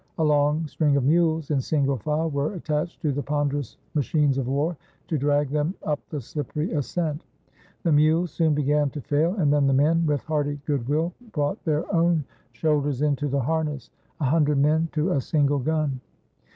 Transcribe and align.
A 0.17 0.23
long 0.23 0.65
string 0.65 0.97
of 0.97 1.03
mules, 1.03 1.51
in 1.51 1.61
single 1.61 1.97
file, 1.97 2.31
were 2.31 2.55
attached 2.55 3.03
to 3.03 3.11
the 3.11 3.21
ponderous 3.21 3.77
machines 3.93 4.39
of 4.39 4.47
war, 4.47 4.75
to 5.09 5.15
drag 5.19 5.49
them 5.49 5.75
up 5.83 5.99
the 6.09 6.19
slippery 6.19 6.71
ascent. 6.71 7.23
The 7.83 7.91
mules 7.91 8.31
soon 8.31 8.55
began 8.55 8.89
to 8.89 9.01
fail, 9.01 9.35
and 9.35 9.53
then 9.53 9.67
the 9.67 9.75
men, 9.75 10.07
with 10.07 10.23
hearty 10.23 10.59
good 10.65 10.89
will, 10.89 11.13
brought 11.33 11.59
1 11.63 11.63
20 11.65 11.75
WHEN 11.77 11.81
NAPOLEON 11.81 11.83
CROSSED 11.83 12.21
THE 12.23 12.27
ALPS 12.31 12.61
their 12.63 12.69
own 12.73 12.81
shoulders 12.81 13.01
into 13.03 13.27
the 13.27 13.41
harness— 13.41 13.89
a 14.21 14.25
hundred 14.25 14.57
men 14.57 14.89
to 14.93 15.11
a 15.11 15.21
single 15.21 15.59
gun. 15.59 16.01